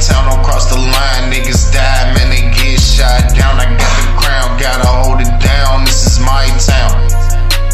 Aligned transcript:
town, 0.00 0.30
don't 0.30 0.44
cross 0.44 0.70
the 0.70 0.78
line. 0.78 1.24
Niggas 1.30 1.72
die, 1.72 2.14
man, 2.14 2.30
they 2.30 2.46
get 2.54 2.78
shot 2.78 3.34
down. 3.34 3.58
I 3.58 3.66
got 3.74 3.94
the 3.98 4.08
crown, 4.14 4.46
gotta 4.58 4.86
hold 4.86 5.20
it 5.20 5.32
down. 5.42 5.84
This 5.84 6.06
is 6.06 6.18
my 6.22 6.46
town, 6.62 6.94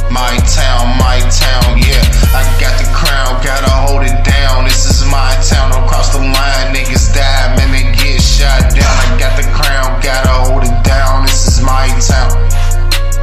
my 0.08 0.32
town, 0.48 0.96
my 0.96 1.21
town, 1.29 1.76
yeah. 1.76 2.00
I 2.32 2.43
got 2.57 2.75
the 2.80 2.89
crown, 2.96 3.40
gotta 3.45 3.71
hold 3.84 4.02
it 4.02 4.16
down. 4.25 4.64
This 4.64 4.89
is 4.89 5.04
my 5.04 5.36
town, 5.45 5.72
don't 5.72 5.86
cross 5.89 6.12
the 6.12 6.21
line. 6.21 6.72
Niggas 6.72 7.12
die, 7.12 7.46
man, 7.57 7.71
they 7.72 7.84
get 7.93 8.21
shot 8.21 8.72
down. 8.72 8.89
I 8.89 9.06
got 9.20 9.36
the 9.36 9.46
crown, 9.53 10.00
gotta 10.00 10.32
hold 10.48 10.64
it 10.64 10.76
down. 10.84 11.26
This 11.29 11.46
is 11.46 11.61
my 11.61 11.89
town, 12.00 12.32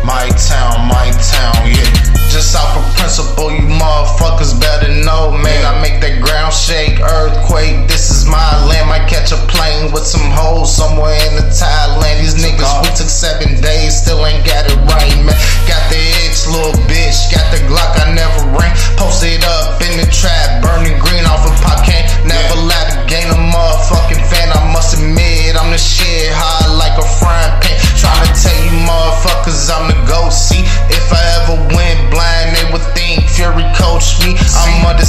my 0.06 0.30
town, 0.38 0.86
my 0.86 1.10
town, 1.18 1.58
yeah. 1.66 1.90
Just 2.30 2.56
off 2.56 2.78
of 2.78 2.86
principle, 2.96 3.52
you 3.52 3.66
motherfuckers 3.68 4.60
better 4.60 4.88
know, 5.04 5.32
man. 5.32 5.66
I 5.66 5.82
make 5.82 6.00
that 6.02 6.22
ground 6.22 6.54
shake, 6.54 7.02
earthquake 7.02 7.91
my 8.26 8.52
land. 8.68 8.90
Might 8.90 9.08
catch 9.08 9.32
a 9.32 9.40
plane 9.50 9.92
with 9.92 10.06
some 10.06 10.28
hoes 10.32 10.74
somewhere 10.74 11.16
in 11.30 11.40
the 11.40 11.48
Thailand. 11.50 12.20
These 12.22 12.38
niggas, 12.42 12.84
we 12.84 12.90
took 12.94 13.10
seven 13.10 13.60
days, 13.62 13.98
still 14.02 14.26
ain't 14.26 14.46
got 14.46 14.68
it 14.68 14.78
right, 14.90 15.16
man. 15.24 15.38
Got 15.66 15.84
the 15.90 16.02
itch, 16.26 16.46
little 16.50 16.76
bitch. 16.90 17.32
Got 17.32 17.48
the 17.54 17.64
Glock, 17.70 17.94
I 18.02 18.14
never 18.14 18.42
ran. 18.58 18.74
Posted 18.98 19.44
up 19.46 19.82
in 19.82 19.98
the 19.98 20.08
trap, 20.12 20.62
burning 20.62 20.98
green 21.00 21.26
off 21.26 21.48
a 21.48 21.52
of 21.52 21.58
pop 21.62 21.86
can. 21.86 22.04
Never 22.28 22.38
yeah. 22.38 22.62
allowed 22.62 22.90
to 22.94 22.98
gain 23.08 23.28
a 23.32 23.40
motherfucking 23.40 24.24
fan. 24.30 24.52
I 24.52 24.62
must 24.74 24.98
admit, 24.98 25.56
I'm 25.56 25.72
the 25.72 25.80
shit. 25.80 26.34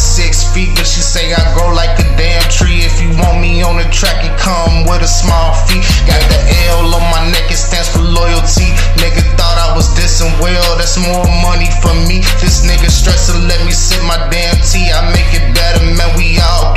six 0.03 0.43
feet, 0.51 0.75
but 0.75 0.85
she 0.85 0.99
say 0.99 1.31
I 1.31 1.41
grow 1.55 1.71
like 1.71 1.95
a 2.03 2.07
damn 2.19 2.43
tree. 2.51 2.83
If 2.83 2.99
you 2.99 3.15
want 3.23 3.39
me 3.39 3.63
on 3.63 3.79
the 3.79 3.87
track, 3.95 4.27
it 4.27 4.35
come 4.35 4.83
with 4.83 5.07
a 5.07 5.09
small 5.09 5.55
feet. 5.71 5.87
Got 6.11 6.19
the 6.27 6.41
L 6.75 6.91
on 6.91 7.07
my 7.15 7.23
neck, 7.31 7.47
it 7.47 7.57
stands 7.57 7.89
for 7.89 8.03
loyalty. 8.03 8.75
Nigga 8.99 9.23
thought 9.39 9.59
I 9.63 9.71
was 9.79 9.87
dissing, 9.95 10.35
well, 10.43 10.75
that's 10.77 10.99
more 10.99 11.25
money 11.41 11.71
for 11.79 11.95
me. 12.11 12.27
This 12.43 12.67
nigga 12.67 12.91
stressing, 12.91 13.47
let 13.47 13.63
me 13.63 13.71
sip 13.71 14.03
my 14.03 14.19
damn 14.29 14.59
tea. 14.67 14.91
I 14.91 15.07
make 15.15 15.31
it 15.31 15.55
better, 15.55 15.87
man, 15.95 16.11
we 16.19 16.43
all 16.43 16.72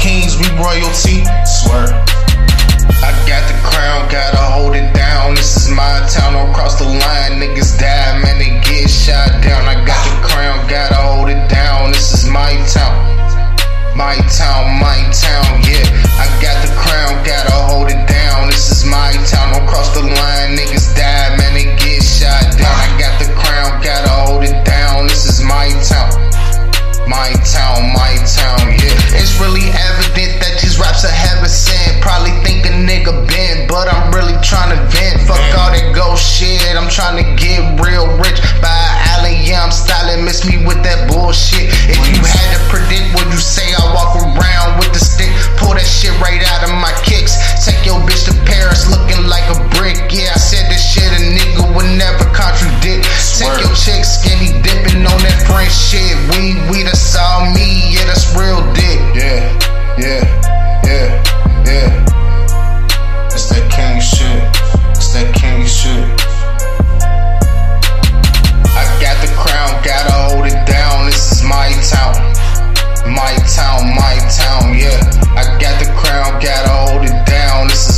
on 27.76 27.92
my 27.92 28.16
town, 28.24 28.72
yeah. 28.72 29.20
It's 29.20 29.40
really 29.40 29.68
evident 29.68 30.40
that 30.40 30.60
these 30.62 30.80
raps 30.80 31.04
are 31.04 31.12
having 31.12 31.50
sin. 31.50 31.85
My 73.06 73.36
town, 73.46 73.94
my 73.94 74.18
town, 74.34 74.74
yeah. 74.74 74.98
I 75.38 75.46
got 75.62 75.78
the 75.80 75.92
crown, 75.96 76.42
gotta 76.42 76.70
hold 76.70 77.06
it 77.06 77.26
down. 77.26 77.68
This 77.68 77.88
is 77.88 77.95